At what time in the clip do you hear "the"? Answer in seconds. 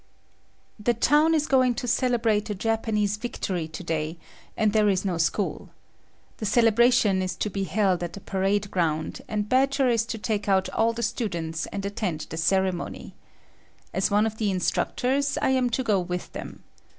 0.79-0.95, 6.37-6.45, 8.13-8.19, 10.91-11.03, 12.31-12.37, 14.39-14.49